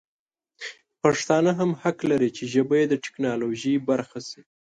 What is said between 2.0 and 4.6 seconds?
لري چې ژبه یې د ټکنالوژي برخه شي.